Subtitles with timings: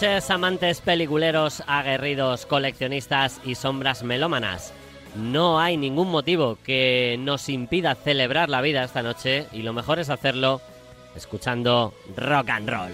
[0.00, 4.72] Noches, amantes peliculeros, aguerridos, coleccionistas y sombras melómanas.
[5.14, 9.98] No hay ningún motivo que nos impida celebrar la vida esta noche y lo mejor
[9.98, 10.62] es hacerlo
[11.14, 12.92] escuchando rock and roll.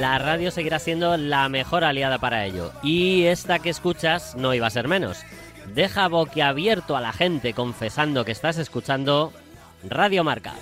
[0.00, 4.66] La radio seguirá siendo la mejor aliada para ello y esta que escuchas no iba
[4.66, 5.18] a ser menos
[5.74, 9.32] deja boquiabierto a la gente confesando que estás escuchando
[9.88, 10.54] Radio Marca.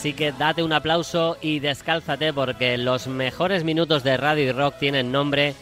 [0.00, 4.76] Así que date un aplauso y descálzate porque los mejores minutos de radio y rock
[4.78, 5.54] tienen nombre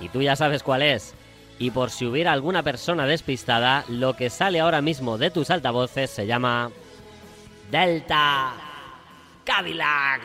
[0.00, 1.14] y tú ya sabes cuál es.
[1.58, 6.10] Y por si hubiera alguna persona despistada, lo que sale ahora mismo de tus altavoces
[6.10, 6.70] se llama
[7.70, 8.52] Delta
[9.44, 10.22] Cadillac.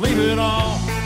[0.00, 0.99] Sleep.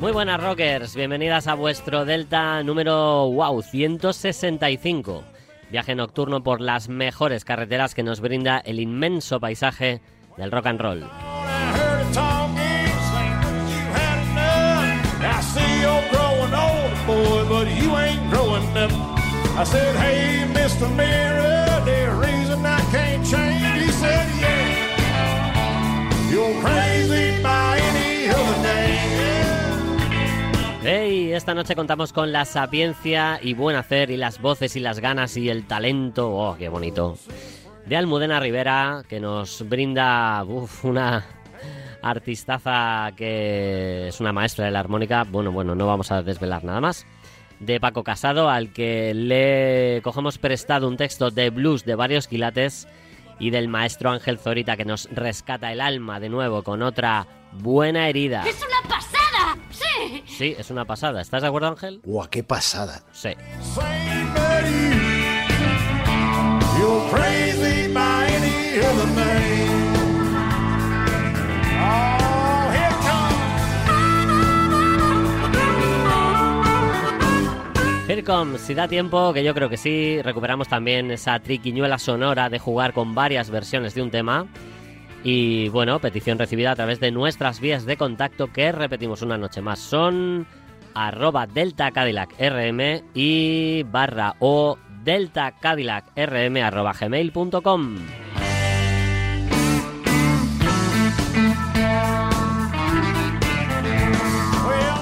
[0.00, 5.22] Muy buenas rockers, bienvenidas a vuestro Delta número wow 165.
[5.70, 10.00] Viaje nocturno por las mejores carreteras que nos brinda el inmenso paisaje
[10.38, 11.04] del rock and roll.
[20.00, 21.29] Hey,
[31.34, 35.36] esta noche contamos con la sapiencia y buen hacer y las voces y las ganas
[35.36, 37.16] y el talento, oh, qué bonito,
[37.86, 40.44] de Almudena Rivera, que nos brinda
[40.82, 41.26] una
[42.02, 45.24] artistaza que es una maestra de la armónica.
[45.24, 47.06] Bueno, bueno, no vamos a desvelar nada más.
[47.60, 52.88] De Paco Casado, al que le cogemos prestado un texto de blues de varios quilates
[53.38, 58.08] y del maestro Ángel Zorita que nos rescata el alma de nuevo con otra buena
[58.08, 58.44] herida.
[58.46, 58.80] ¡Es una!
[59.80, 60.22] ¡Sí!
[60.26, 61.20] Sí, es una pasada.
[61.20, 62.00] ¿Estás de acuerdo, Ángel?
[62.04, 63.02] ¡Guau, qué pasada!
[63.12, 63.30] Sí.
[78.08, 82.50] Here comes, si da tiempo, que yo creo que sí, recuperamos también esa triquiñuela sonora
[82.50, 84.46] de jugar con varias versiones de un tema
[85.22, 89.60] y bueno, petición recibida a través de nuestras vías de contacto que repetimos una noche
[89.60, 89.78] más.
[89.78, 90.46] Son
[90.94, 95.54] arroba delta rm y barra o delta
[96.16, 97.96] rm arroba gmail.com.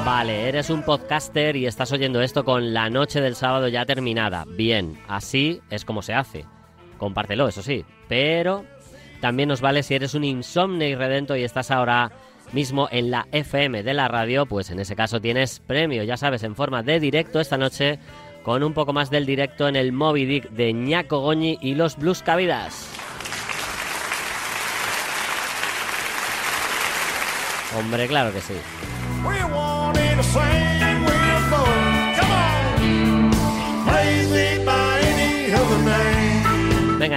[0.05, 4.47] Vale, eres un podcaster y estás oyendo esto con la noche del sábado ya terminada.
[4.49, 6.45] Bien, así es como se hace.
[6.97, 7.85] Compártelo, eso sí.
[8.09, 8.65] Pero
[9.21, 12.13] también nos vale si eres un insomne y redento y estás ahora
[12.53, 16.43] mismo en la FM de la radio, pues en ese caso tienes premio, ya sabes,
[16.43, 17.99] en forma de directo esta noche
[18.43, 21.97] con un poco más del directo en el Moby Dick de Ñaco Goñi y los
[21.97, 22.89] Blues Cavidas.
[27.77, 28.55] Hombre, claro que sí.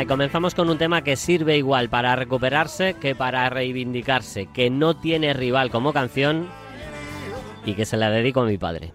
[0.01, 4.95] Y comenzamos con un tema que sirve igual para recuperarse que para reivindicarse, que no
[4.95, 6.47] tiene rival como canción
[7.65, 8.93] y que se la dedico a mi padre.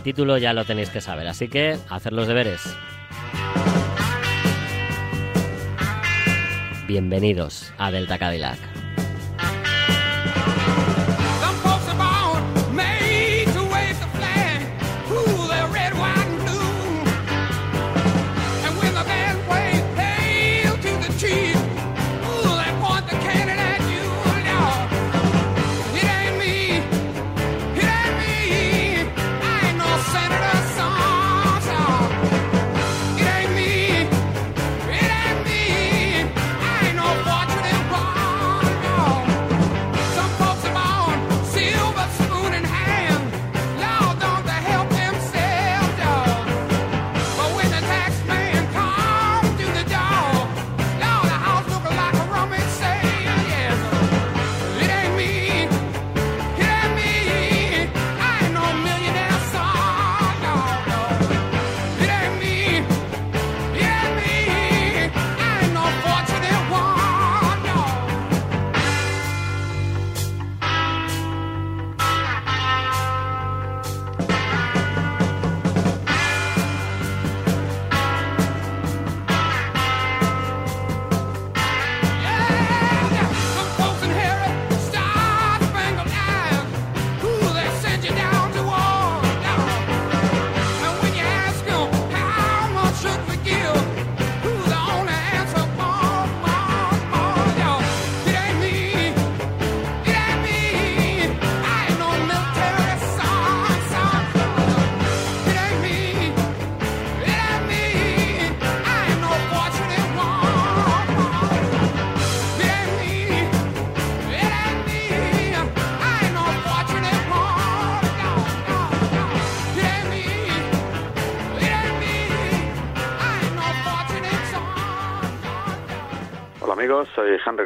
[0.00, 2.62] el título ya lo tenéis que saber, así que hacer los deberes.
[6.86, 8.79] Bienvenidos a Delta Cadillac.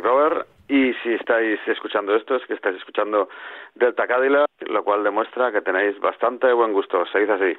[0.00, 3.28] Grover y si estáis escuchando esto es que estáis escuchando
[3.74, 7.04] Delta Cadillac, lo cual demuestra que tenéis bastante buen gusto.
[7.12, 7.58] Seguid así.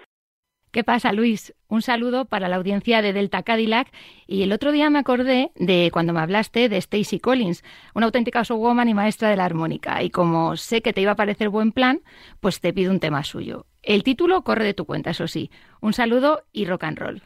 [0.71, 1.53] ¿Qué pasa, Luis?
[1.69, 3.87] Un saludo para la audiencia de Delta Cadillac.
[4.27, 8.43] Y el otro día me acordé de cuando me hablaste de Stacy Collins, una auténtica
[8.43, 10.03] showwoman y maestra de la armónica.
[10.03, 12.01] Y como sé que te iba a parecer buen plan,
[12.41, 13.67] pues te pido un tema suyo.
[13.83, 15.49] El título corre de tu cuenta, eso sí.
[15.79, 17.21] Un saludo y rock and roll.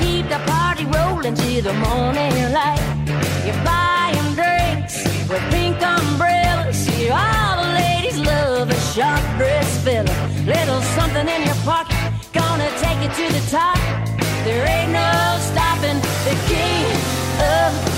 [0.00, 2.82] Keep the party rolling till the morning light.
[3.44, 4.96] You're buying drinks
[5.28, 6.76] with pink umbrellas.
[6.76, 10.14] See, all the ladies love a sharp dress fella.
[10.44, 11.96] Little something in your pocket,
[12.32, 13.78] gonna take you to the top.
[14.44, 15.98] There ain't no stopping
[16.28, 16.84] the king
[17.56, 17.94] of the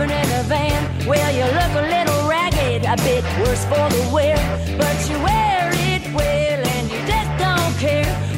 [0.00, 1.06] sleeping in a van.
[1.06, 4.36] Well, you look a little ragged, a bit worse for the wear,
[4.78, 8.29] but you wear it well and you just don't care.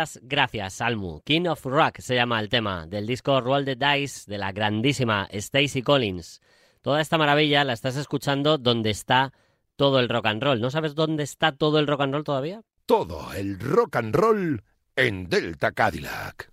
[0.00, 1.20] Muchas gracias, Salmu.
[1.24, 5.28] King of Rock se llama el tema del disco Roll the Dice de la grandísima
[5.30, 6.40] Stacy Collins.
[6.80, 9.34] Toda esta maravilla la estás escuchando donde está
[9.76, 10.58] todo el rock and roll.
[10.58, 12.62] ¿No sabes dónde está todo el rock and roll todavía?
[12.86, 14.62] Todo el rock and roll
[14.96, 16.50] en Delta Cadillac.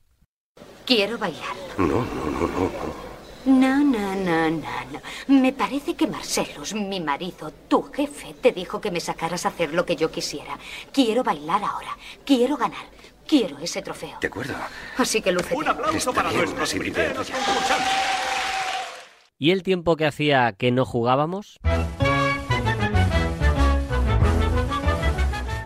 [0.85, 1.55] Quiero bailar.
[1.77, 3.07] No, no, no, no.
[3.45, 4.59] No, no, no, no,
[4.91, 4.99] no.
[5.27, 9.73] Me parece que Marcelus, mi marido, tu jefe, te dijo que me sacaras a hacer
[9.73, 10.59] lo que yo quisiera.
[10.91, 11.97] Quiero bailar ahora.
[12.25, 12.85] Quiero ganar.
[13.27, 14.17] Quiero ese trofeo.
[14.21, 14.55] De acuerdo.
[14.97, 15.55] Así que lúcete.
[15.55, 17.87] Un aplauso Está para bien, nuestros primeros concursantes.
[19.37, 21.59] ¿Y el tiempo que hacía que no jugábamos?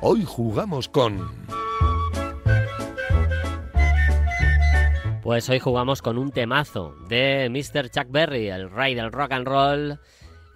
[0.02, 1.30] Hoy jugamos con
[5.22, 7.92] Pues hoy jugamos con un temazo de Mr.
[7.92, 10.00] Chuck Berry, el rey del rock and roll,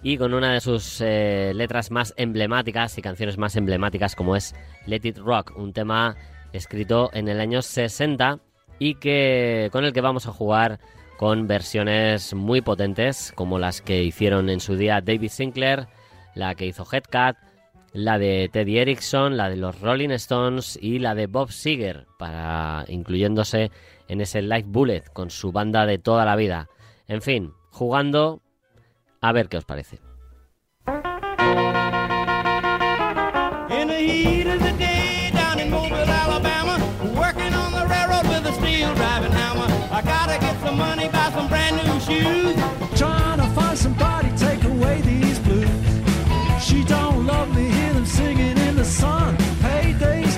[0.02, 4.56] y con una de sus eh, letras más emblemáticas y canciones más emblemáticas como es
[4.88, 6.18] Let It Rock, un tema
[6.58, 8.40] escrito en el año 60
[8.80, 10.80] y que con el que vamos a jugar
[11.18, 15.88] con versiones muy potentes como las que hicieron en su día David Sinclair,
[16.34, 17.38] la que hizo Headcat,
[17.94, 22.84] la de Teddy Erickson, la de los Rolling Stones y la de Bob Seger, para
[22.90, 23.72] incluyéndose
[24.10, 26.68] en ese Live Bullet con su banda de toda la vida.
[27.08, 28.42] En fin, jugando
[29.22, 30.05] a ver qué os parece.
[39.96, 42.56] I gotta get some money, buy some brand new shoes.
[43.00, 45.70] Trying to find somebody take away these blues.
[46.62, 49.38] She don't love me, hear them singing in the sun.
[49.62, 50.35] Payday's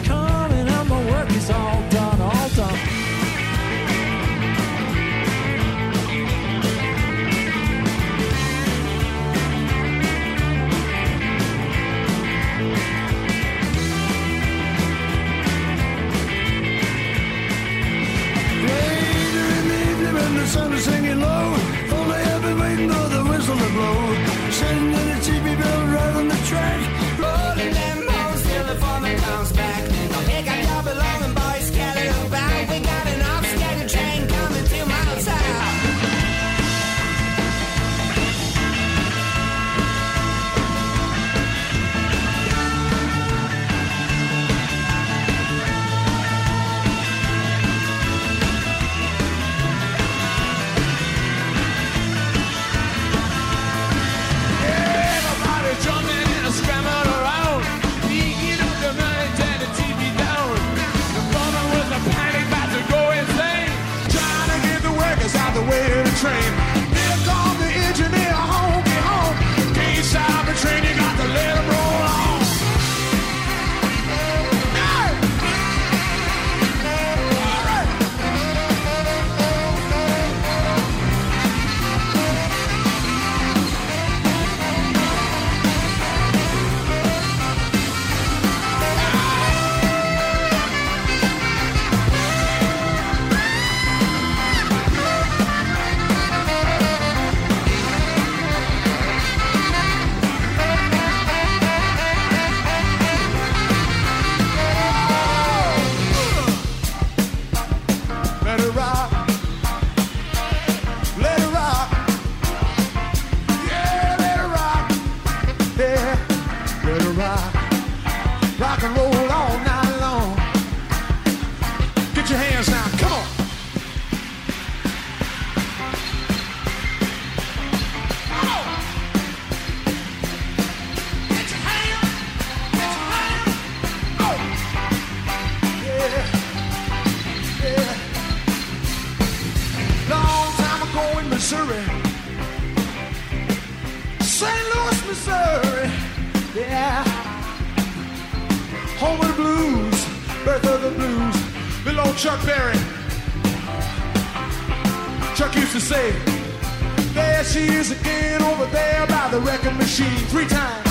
[159.78, 160.88] machine, three times.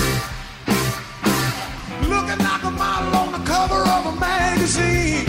[2.01, 5.25] Looking like a model on the cover of a magazine.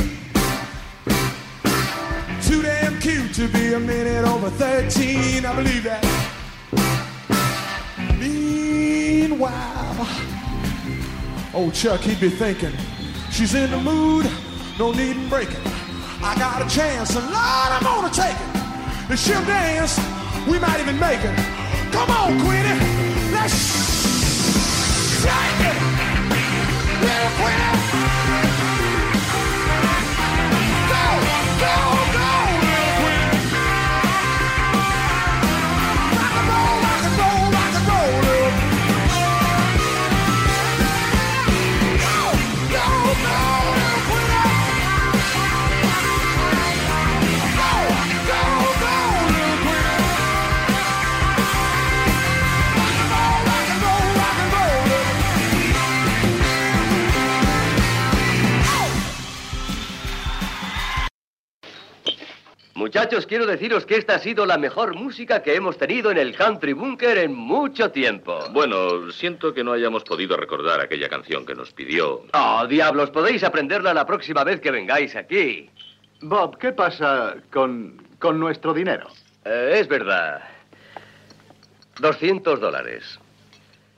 [2.43, 6.05] Too damn cute to be a minute over 13, I believe that.
[8.19, 10.09] Meanwhile,
[11.55, 12.73] old Chuck, he'd be thinking,
[13.31, 14.31] she's in the mood,
[14.79, 15.61] no need in breaking.
[16.23, 19.13] I got a chance, and Lord, I'm gonna take it.
[19.13, 19.99] If she'll dance,
[20.47, 21.37] we might even make it.
[21.93, 23.08] Come on, Queenie,
[23.39, 23.45] Go!
[31.61, 31.88] Go!
[62.89, 66.35] Muchachos, quiero deciros que esta ha sido la mejor música que hemos tenido en el
[66.35, 68.39] Country Bunker en mucho tiempo.
[68.51, 72.23] Bueno, siento que no hayamos podido recordar aquella canción que nos pidió.
[72.33, 75.69] Oh, diablos, podéis aprenderla la próxima vez que vengáis aquí.
[76.23, 79.09] Bob, ¿qué pasa con, con nuestro dinero?
[79.45, 80.41] Eh, es verdad.
[82.01, 83.19] 200 dólares.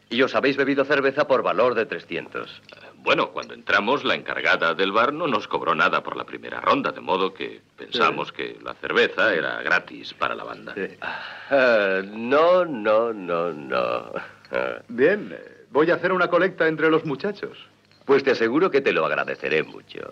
[0.08, 2.60] Y os habéis bebido cerveza por valor de 300.
[3.02, 6.92] Bueno, cuando entramos, la encargada del bar no nos cobró nada por la primera ronda,
[6.92, 10.74] de modo que pensamos que la cerveza era gratis para la banda.
[10.76, 14.12] Eh, no, no, no, no.
[14.88, 15.36] Bien,
[15.70, 17.58] voy a hacer una colecta entre los muchachos.
[18.04, 20.10] Pues te aseguro que te lo agradeceré mucho.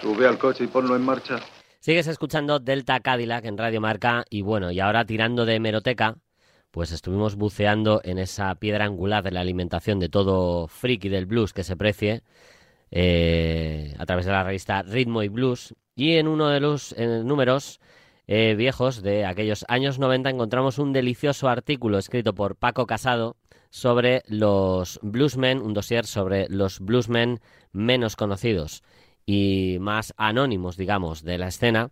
[0.00, 1.38] Sube al coche y ponlo en marcha.
[1.78, 6.16] Sigues escuchando Delta Cadillac en Radio Marca y bueno, y ahora tirando de hemeroteca,
[6.70, 11.52] pues estuvimos buceando en esa piedra angular de la alimentación de todo friki del blues
[11.52, 12.22] que se precie
[12.90, 17.80] eh, a través de la revista Ritmo y Blues y en uno de los números
[18.26, 23.36] eh, viejos de aquellos años 90 encontramos un delicioso artículo escrito por Paco Casado
[23.70, 27.40] sobre los bluesmen, un dossier sobre los bluesmen
[27.72, 28.82] menos conocidos
[29.26, 31.90] y más anónimos, digamos, de la escena.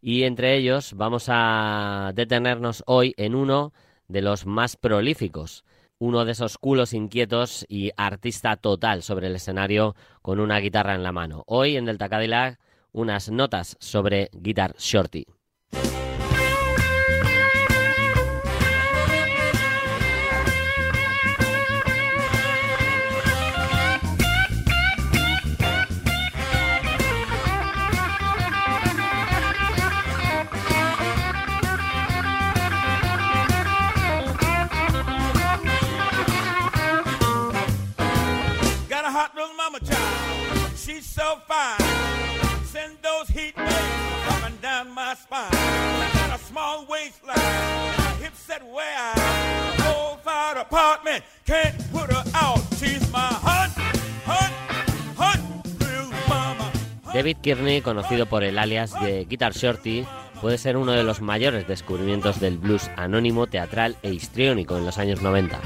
[0.00, 3.72] Y entre ellos vamos a detenernos hoy en uno
[4.12, 5.64] de los más prolíficos,
[5.98, 11.02] uno de esos culos inquietos y artista total sobre el escenario con una guitarra en
[11.02, 11.44] la mano.
[11.46, 12.58] Hoy en Delta Cadillac,
[12.92, 15.24] unas notas sobre Guitar Shorty.
[57.14, 60.06] David Kearney, conocido por el alias de Guitar Shorty,
[60.40, 64.98] puede ser uno de los mayores descubrimientos del blues anónimo, teatral e histriónico en los
[64.98, 65.60] años 90.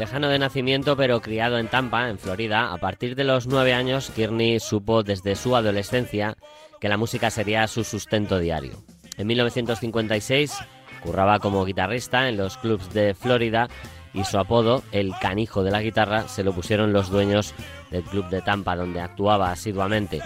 [0.00, 4.10] Tejano de nacimiento pero criado en Tampa, en Florida, a partir de los nueve años
[4.16, 6.38] Kearney supo desde su adolescencia
[6.80, 8.82] que la música sería su sustento diario.
[9.18, 10.56] En 1956
[11.02, 13.68] curraba como guitarrista en los clubs de Florida
[14.14, 17.52] y su apodo, el canijo de la guitarra, se lo pusieron los dueños
[17.90, 20.22] del club de Tampa donde actuaba asiduamente.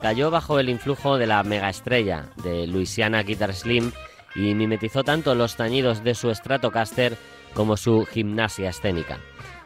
[0.00, 3.90] Cayó bajo el influjo de la megaestrella de Louisiana Guitar Slim
[4.36, 7.16] y mimetizó tanto los tañidos de su Stratocaster
[7.54, 9.18] como su gimnasia escénica.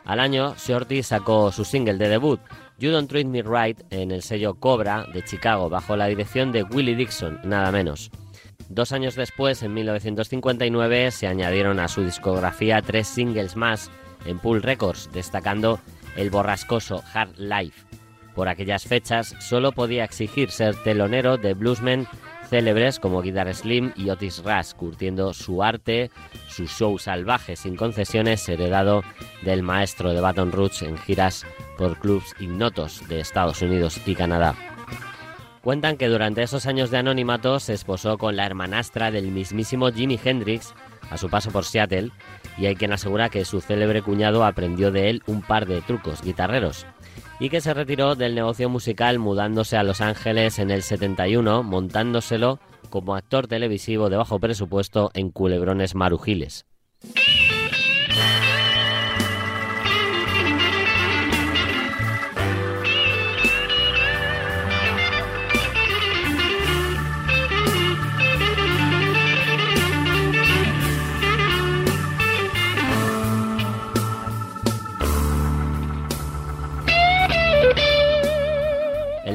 [0.05, 2.41] Al año, Shorty sacó su single de debut,
[2.79, 6.65] You Don't Treat Me Right, en el sello Cobra de Chicago, bajo la dirección de
[6.65, 8.11] Willie Dixon, nada menos.
[8.69, 13.91] Dos años después, en 1959, se añadieron a su discografía tres singles más
[14.25, 15.79] en Pool Records, destacando
[16.17, 17.87] el borrascoso Hard Life.
[18.35, 22.07] Por aquellas fechas, solo podía exigir ser telonero de bluesmen
[22.53, 26.11] célebres como Guitar Slim y Otis Rush, curtiendo su arte,
[26.49, 29.03] su show salvaje sin concesiones, heredado
[29.41, 31.47] del maestro de Baton Rouge en giras
[31.79, 34.55] por clubs ignotos de Estados Unidos y Canadá.
[35.63, 40.21] Cuentan que durante esos años de anonimato se esposó con la hermanastra del mismísimo Jimi
[40.23, 40.75] Hendrix
[41.09, 42.11] a su paso por Seattle,
[42.59, 46.21] y hay quien asegura que su célebre cuñado aprendió de él un par de trucos
[46.21, 46.85] guitarreros,
[47.43, 52.61] y que se retiró del negocio musical mudándose a Los Ángeles en el 71, montándoselo
[52.89, 56.67] como actor televisivo de bajo presupuesto en Culebrones Marujiles.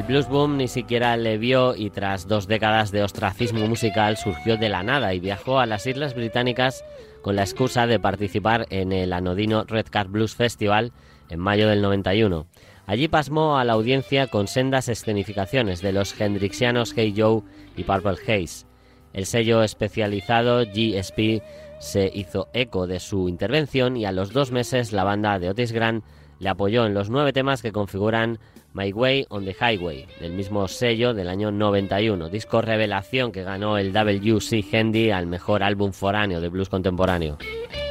[0.08, 4.56] El blues boom ni siquiera le vio y tras dos décadas de ostracismo musical surgió
[4.56, 6.82] de la nada y viajó a las Islas Británicas
[7.20, 10.92] con la excusa de participar en el anodino Red Car Blues Festival
[11.28, 12.46] en mayo del 91.
[12.86, 17.42] Allí pasmó a la audiencia con sendas escenificaciones de los hendrixianos Hey Joe
[17.76, 18.64] y Purple Haze.
[19.12, 21.42] El sello especializado GSP
[21.80, 25.72] se hizo eco de su intervención y a los dos meses la banda de Otis
[25.72, 26.02] Grant
[26.38, 28.38] le apoyó en los nueve temas que configuran
[28.72, 33.78] My Way on the Highway, del mismo sello del año 91, disco revelación que ganó
[33.78, 37.38] el WC Handy al mejor álbum foráneo de blues contemporáneo.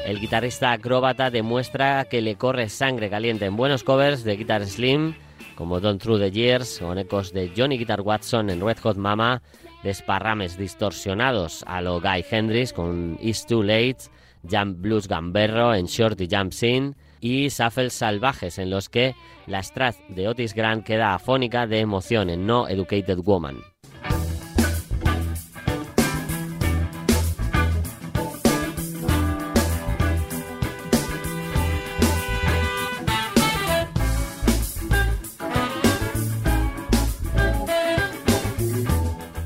[0.06, 5.16] El guitarrista acróbata demuestra que le corre sangre caliente en buenos covers de Guitar Slim,
[5.56, 9.42] como Don't Through the Years, con ecos de Johnny Guitar Watson en Red Hot Mama,
[9.84, 13.98] desparrames distorsionados a lo Guy Hendrix con It's Too Late,
[14.50, 19.95] Jump Blues Gamberro en Shorty Jumps In y Shuffles salvajes en los que la strat
[20.10, 23.58] de Otis Grant queda afónica de emoción en No Educated Woman.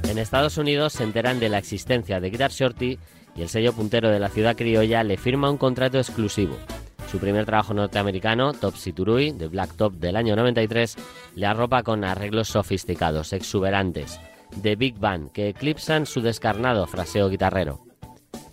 [0.09, 2.99] En Estados Unidos se enteran de la existencia de Guitar Shorty
[3.35, 6.57] y el sello puntero de la ciudad criolla le firma un contrato exclusivo.
[7.11, 10.95] Su primer trabajo norteamericano, Topsy Turui, de Black Top del año 93,
[11.35, 14.21] le arropa con arreglos sofisticados, exuberantes,
[14.55, 17.81] de Big Band, que eclipsan su descarnado fraseo guitarrero.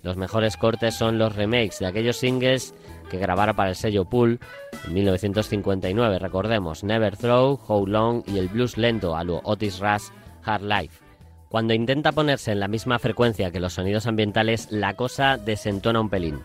[0.02, 2.74] Los mejores cortes son los remakes de aquellos singles
[3.08, 4.40] que grabara para el sello Pool
[4.86, 10.08] en 1959, recordemos, Never Throw, How Long y el blues lento a lo Otis Rush
[10.42, 10.98] Hard Life.
[11.48, 16.10] Cuando intenta ponerse en la misma frecuencia que los sonidos ambientales, la cosa desentona un
[16.10, 16.40] pelín.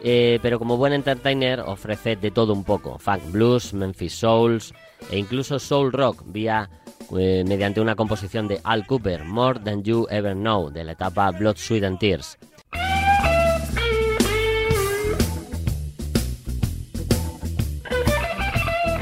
[0.00, 4.72] Eh, pero como buen entertainer ofrece de todo un poco, funk blues, Memphis Souls
[5.10, 6.70] e incluso soul rock vía
[7.16, 11.30] eh, mediante una composición de Al Cooper, More Than You Ever Know, de la etapa
[11.30, 12.38] Blood, Sweat and Tears.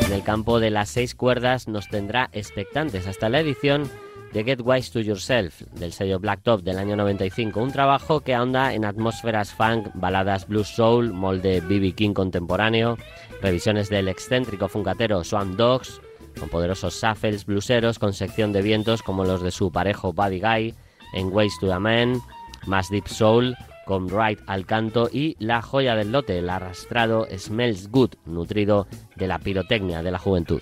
[0.06, 3.90] En el campo de las seis cuerdas nos tendrá expectantes hasta la edición
[4.36, 8.34] de Get Wise to Yourself del sello Black Top del año 95, un trabajo que
[8.34, 12.98] ahonda en atmósferas funk, baladas blues soul, molde BB King contemporáneo,
[13.40, 16.02] revisiones del excéntrico funkatero Swamp Dogs,
[16.38, 20.74] con poderosos shuffles blueseros con sección de vientos como los de su parejo Buddy Guy
[21.14, 22.20] en Ways to a Man,
[22.66, 27.88] más deep soul con Right al canto y la joya del lote, el arrastrado Smells
[27.90, 30.60] Good, nutrido de la pirotecnia de la juventud.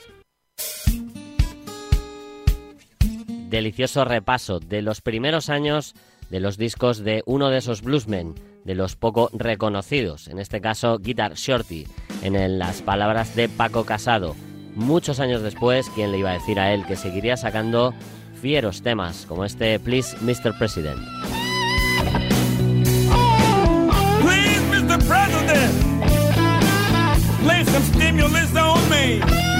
[3.54, 5.94] Delicioso repaso de los primeros años
[6.28, 10.98] de los discos de uno de esos bluesmen, de los poco reconocidos, en este caso
[10.98, 11.86] Guitar Shorty,
[12.22, 14.34] en las palabras de Paco Casado.
[14.74, 17.94] Muchos años después, ¿quién le iba a decir a él que seguiría sacando
[18.42, 20.58] fieros temas como este Please Mr.
[20.58, 20.98] President?
[24.20, 24.98] Please, Mr.
[25.06, 25.72] President,
[27.46, 29.53] lay some stimulus on me.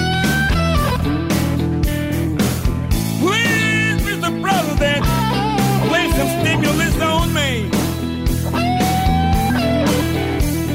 [4.77, 7.69] Lay some stimulus on me.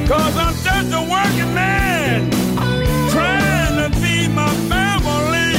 [0.07, 2.31] Cause I'm just a working man
[3.11, 5.53] trying to feed my family.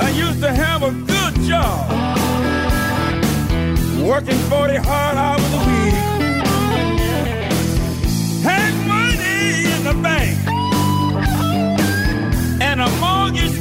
[0.00, 1.90] I used to have a good job
[4.06, 5.94] working 40 hard hours a week.
[8.42, 10.36] Had money in the bank
[12.60, 13.56] and a mortgage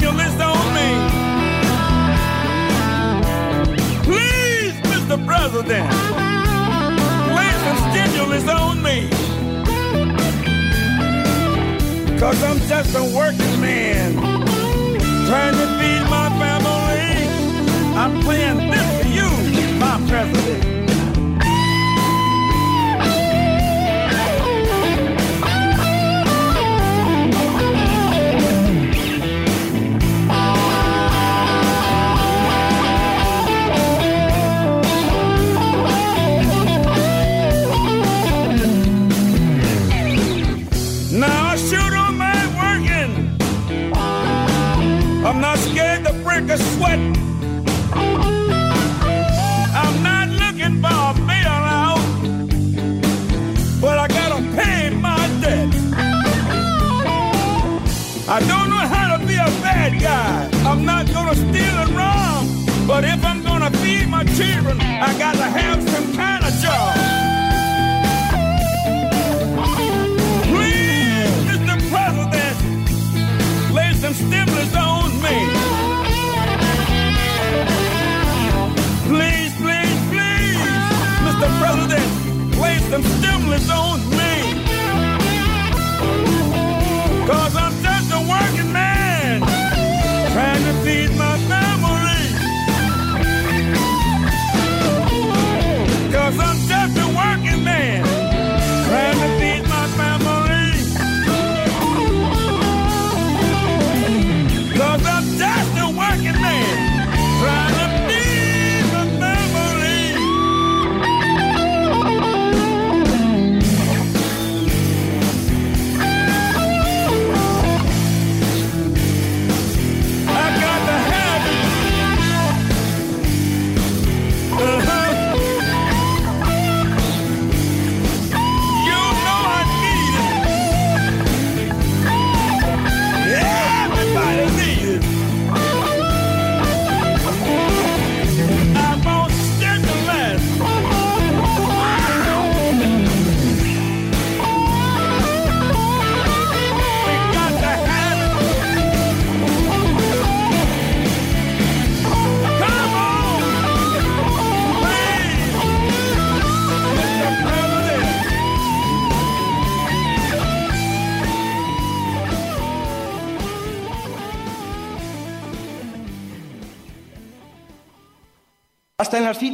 [0.00, 0.90] some on me.
[4.04, 5.16] Please, Mr.
[5.24, 5.90] President,
[7.36, 9.08] lay some stimulus on me.
[12.18, 14.14] Cause I'm just a working man
[15.26, 17.26] trying to feed my family.
[17.96, 20.65] I'm playing this for you, my president.
[46.36, 46.98] Scared to break a sweat.
[49.74, 52.02] I'm not looking for a bailout,
[53.80, 55.74] but I gotta pay my debt.
[58.28, 60.48] I don't know how to be a bad guy.
[60.68, 62.46] I'm not gonna steal and rob,
[62.86, 66.35] but if I'm gonna feed my children, I gotta have some kind
[83.58, 84.05] stimulus on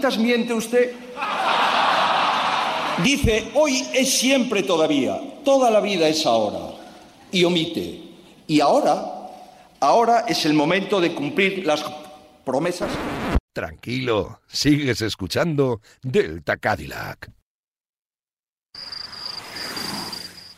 [0.02, 0.96] Citas miente usted.
[3.04, 6.76] Dice, hoy es siempre todavía, toda la vida es ahora.
[7.30, 8.02] Y omite.
[8.48, 9.00] Y ahora,
[9.78, 11.84] ahora es el momento de cumplir las
[12.44, 12.90] promesas.
[13.52, 17.30] Tranquilo, sigues escuchando Delta Cadillac.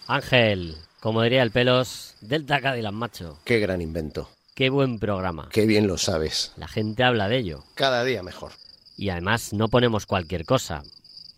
[0.06, 3.40] Ángel, como diría el pelos, Delta Cadillac, macho.
[3.44, 4.30] Qué gran invento.
[4.54, 5.50] Qué buen programa.
[5.52, 6.52] Qué bien lo sabes.
[6.56, 7.64] La gente habla de ello.
[7.74, 8.52] Cada día mejor.
[8.96, 10.82] Y además no ponemos cualquier cosa,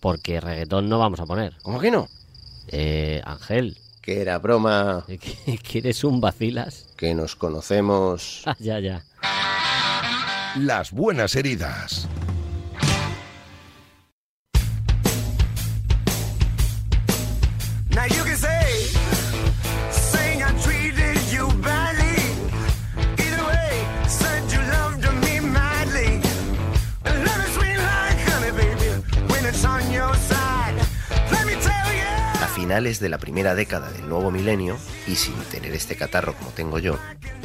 [0.01, 1.55] porque reggaetón no vamos a poner.
[1.63, 2.09] ¿Cómo que no?
[2.69, 3.77] Eh, Ángel.
[4.03, 5.05] Que era broma.
[5.71, 6.87] ¿Quieres un vacilas?
[6.97, 8.43] Que nos conocemos.
[8.47, 9.03] Ah, ya, ya.
[10.57, 12.09] Las buenas heridas.
[32.67, 34.77] Finales de la primera década del nuevo milenio,
[35.07, 36.99] y sin tener este catarro como tengo yo,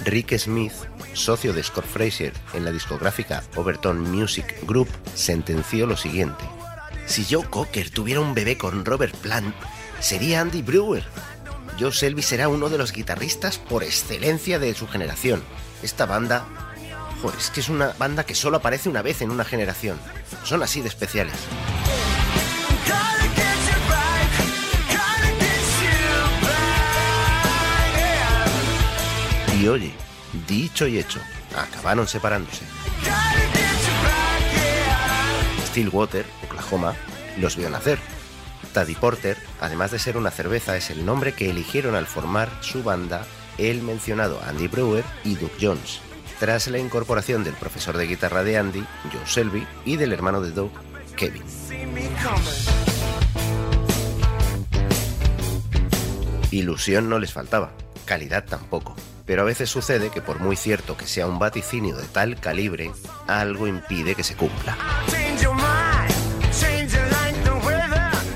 [0.03, 0.73] Rick Smith,
[1.13, 6.43] socio de Scott Fraser en la discográfica Overton Music Group, sentenció lo siguiente.
[7.05, 9.53] Si Joe Cocker tuviera un bebé con Robert Plant,
[9.99, 11.03] sería Andy Brewer.
[11.79, 15.43] Joe Selby será uno de los guitarristas por excelencia de su generación.
[15.84, 16.47] Esta banda...
[17.21, 19.99] Joder, es que es una banda que solo aparece una vez en una generación.
[20.43, 21.36] Son así de especiales.
[29.62, 29.91] Y oye,
[30.47, 31.19] dicho y hecho,
[31.56, 32.65] acabaron separándose.
[35.67, 36.95] Stillwater, Oklahoma,
[37.38, 38.00] los vio nacer.
[38.74, 42.82] Taddy Porter, además de ser una cerveza, es el nombre que eligieron al formar su
[42.82, 43.24] banda
[43.60, 46.00] el mencionado Andy Brewer y Duke Jones,
[46.39, 50.50] tras la incorporación del profesor de guitarra de Andy, Joe Selby, y del hermano de
[50.50, 50.71] Doug,
[51.15, 51.43] Kevin.
[56.50, 57.74] Ilusión no les faltaba,
[58.06, 58.95] calidad tampoco.
[59.25, 62.91] Pero a veces sucede que por muy cierto que sea un vaticinio de tal calibre,
[63.27, 64.77] algo impide que se cumpla.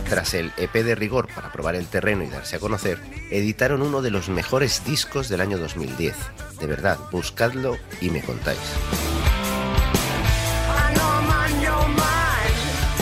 [0.09, 2.99] Tras el EP de rigor para probar el terreno y darse a conocer,
[3.31, 6.15] editaron uno de los mejores discos del año 2010.
[6.59, 8.59] De verdad, buscadlo y me contáis.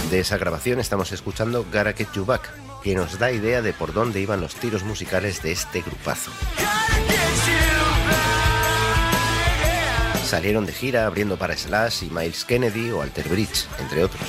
[0.10, 2.48] De esa grabación estamos escuchando Gotta Get You Back,
[2.84, 6.32] que nos da idea de por dónde iban los tiros musicales de este grupazo.
[10.34, 14.24] Salieron de gira abriendo para Slash y Miles Kennedy o Alter Bridge, entre otros.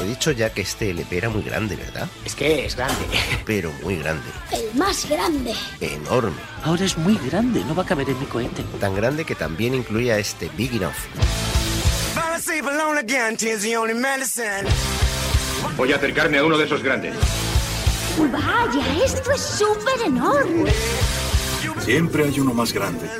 [0.00, 2.06] He dicho ya que este LP era muy grande, ¿verdad?
[2.24, 3.04] Es que es grande.
[3.44, 5.52] Pero muy grande, El más grande.
[5.80, 6.36] enorme.
[6.62, 8.62] Ahora es muy grande, no va a caber en mi cohete.
[8.78, 10.94] Tan grande que también incluía este Big Enough.
[15.76, 17.16] Voy a acercarme a uno de esos grandes.
[18.30, 20.70] Vaya, esto es súper enorme.
[21.84, 23.10] Siempre hay uno más grande.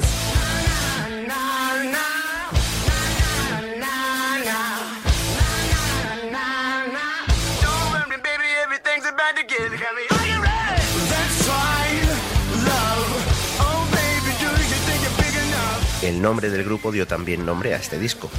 [16.03, 18.31] El nombre del grupo dio también nombre a este disco.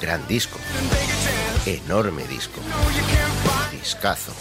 [0.00, 0.58] Gran disco,
[1.66, 2.60] enorme disco,
[3.70, 4.32] discazo.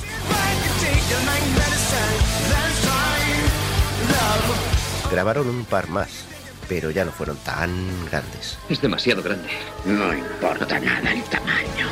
[5.11, 6.25] Grabaron un par más,
[6.67, 7.69] pero ya no fueron tan
[8.05, 8.59] grandes.
[8.69, 9.49] Es demasiado grande.
[9.85, 11.87] No importa nada el tamaño.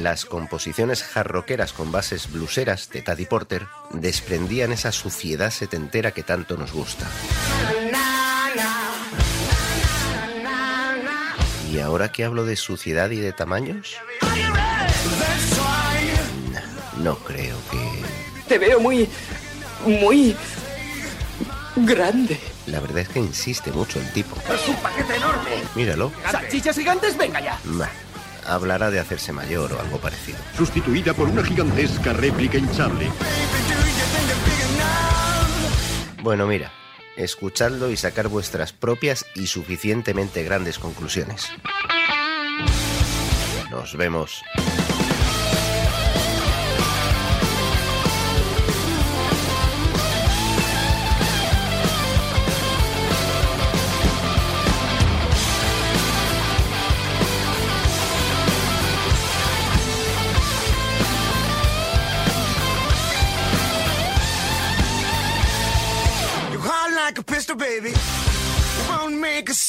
[0.00, 6.56] Las composiciones jarroqueras con bases bluseras de Taddy Porter desprendían esa suciedad setentera que tanto
[6.56, 7.06] nos gusta.
[11.70, 13.96] ¿Y ahora que hablo de suciedad y de tamaños?
[17.02, 17.78] No creo que...
[18.48, 19.08] Te veo muy.
[19.84, 20.36] muy.
[21.76, 22.38] grande.
[22.66, 24.36] La verdad es que insiste mucho el tipo.
[24.52, 25.50] Es un paquete enorme.
[25.74, 26.12] Míralo.
[26.30, 27.16] ¿Salchichas gigantes?
[27.16, 27.58] Venga ya.
[27.64, 27.90] Bah,
[28.46, 30.38] hablará de hacerse mayor o algo parecido.
[30.56, 33.10] Sustituida por una gigantesca réplica hinchable.
[36.22, 36.72] Bueno, mira,
[37.16, 41.48] escuchadlo y sacar vuestras propias y suficientemente grandes conclusiones.
[43.70, 44.42] Nos vemos.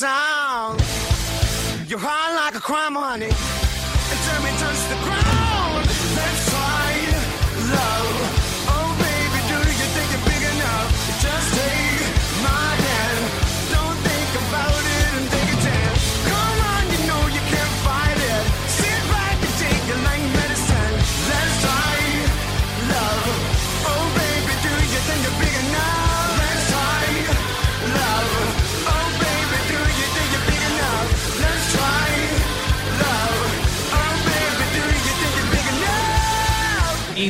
[0.04, 0.82] Sound.
[1.88, 3.53] You're high like a crime, honey.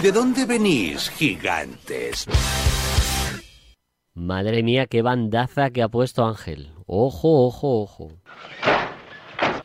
[0.04, 2.28] De dónde venís, gigantes?
[4.14, 6.74] Madre mía, qué bandaza que ha puesto Ángel.
[6.86, 8.12] Ojo, ojo, ojo.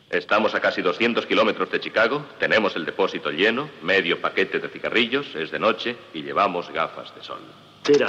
[0.09, 5.35] Estamos a casi 200 kilómetros de Chicago, tenemos el depósito lleno, medio paquete de cigarrillos,
[5.35, 7.41] es de noche y llevamos gafas de sol.
[7.83, 8.07] Tira.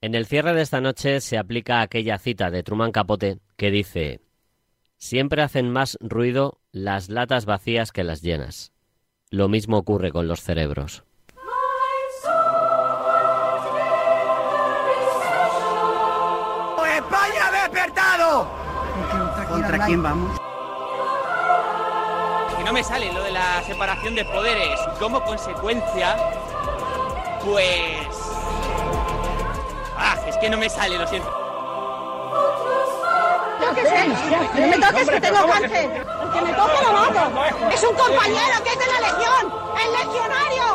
[0.00, 4.25] En el cierre de esta noche se aplica aquella cita de Truman Capote que dice:
[5.06, 8.72] Siempre hacen más ruido las latas vacías que las llenas.
[9.30, 11.04] Lo mismo ocurre con los cerebros.
[16.96, 18.50] ¡España ha despertado!
[19.48, 20.40] ¿Contra quién vamos?
[22.58, 24.80] Que no me sale lo de la separación de poderes.
[24.98, 26.16] Como consecuencia,
[27.44, 28.08] pues...
[29.96, 31.45] Ah, es que no me sale, lo siento.
[33.84, 36.06] Sé, no me toques que tengo cáncer.
[36.22, 37.20] El que me toque lo mato.
[37.72, 39.52] Es un compañero que es de la legión,
[39.84, 40.66] el legionario.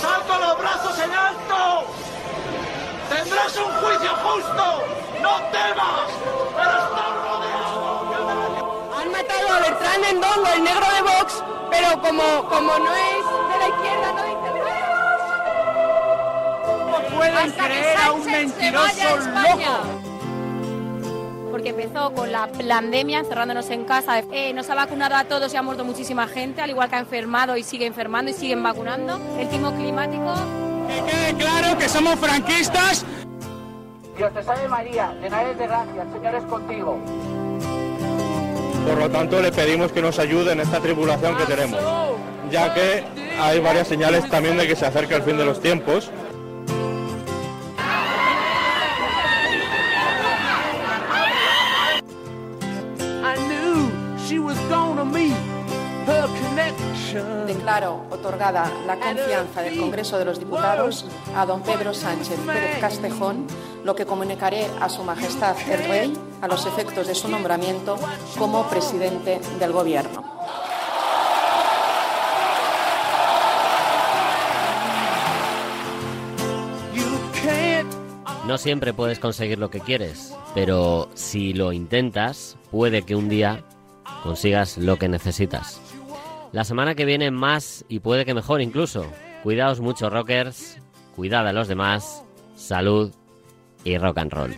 [0.00, 1.84] ¡Salto los brazos en alto!
[3.08, 4.64] ¡Tendrás un juicio justo!
[5.22, 6.08] ¡No temas!
[6.56, 8.92] ¡Pero estás rodeado!
[8.98, 13.58] Han matado a Bertrand Mendongo, el negro de Vox, pero como, como no es de
[13.58, 14.41] la izquierda, no dice ¿Cómo
[17.30, 19.72] pueden creer a un mentiroso loco?
[21.50, 24.20] Porque empezó con la pandemia, encerrándonos en casa.
[24.32, 27.00] Eh, nos ha vacunado a todos y ha muerto muchísima gente, al igual que ha
[27.00, 29.20] enfermado y sigue enfermando y siguen vacunando.
[29.38, 30.34] El timo climático.
[30.88, 33.04] Que quede claro que somos franquistas.
[34.16, 36.98] Dios te salve María, llena eres de gracia, el Señor es contigo.
[38.86, 41.80] Por lo tanto, le pedimos que nos ayude en esta tribulación que tenemos,
[42.50, 43.04] ya que
[43.40, 46.10] hay varias señales también de que se acerca el fin de los tiempos.
[57.92, 63.46] Declaro otorgada la confianza del Congreso de los Diputados a don Pedro Sánchez Pérez Castejón,
[63.84, 67.98] lo que comunicaré a Su Majestad el Rey a los efectos de su nombramiento
[68.38, 70.24] como presidente del Gobierno.
[78.46, 83.64] No siempre puedes conseguir lo que quieres, pero si lo intentas, puede que un día
[84.22, 85.81] consigas lo que necesitas.
[86.52, 89.06] La semana que viene más y puede que mejor incluso.
[89.42, 90.78] Cuidaos mucho, rockers.
[91.16, 92.22] Cuidad a los demás.
[92.54, 93.12] Salud
[93.84, 94.56] y rock and roll.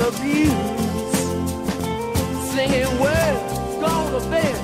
[0.00, 0.52] Of abuse.
[2.52, 4.58] Singing words gonna vent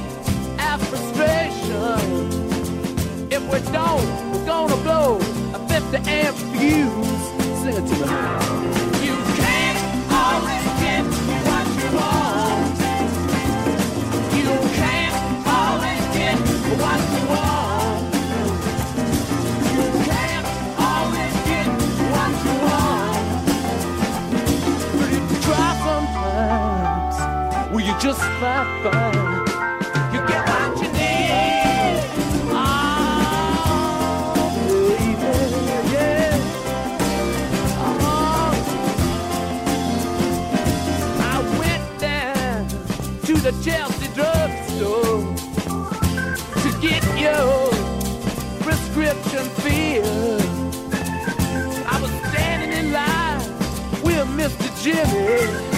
[0.60, 2.00] our frustration.
[3.30, 5.16] If we don't, we're gonna blow
[5.54, 7.22] a 50 amp fuse.
[7.62, 8.91] Sing it to me.
[28.12, 29.14] Just might find
[30.12, 31.96] you get what you need?
[32.50, 32.76] Oh,
[34.68, 35.32] baby,
[35.92, 36.36] yeah.
[37.80, 38.52] Oh.
[41.20, 42.60] I went down
[43.28, 45.22] to the Chelsea drugstore
[46.62, 47.54] to get your
[48.60, 50.42] prescription filled.
[51.86, 53.40] I was standing in line
[54.02, 54.68] with Mr.
[54.82, 55.71] Jimmy.